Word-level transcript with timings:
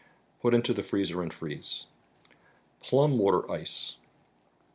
Put 0.41 0.55
into 0.55 0.73
the 0.73 0.81
freezer 0.81 1.21
and 1.21 1.31
freeze. 1.31 1.85
iaium 2.91 3.19
mattv 3.19 3.47
%e. 3.93 3.97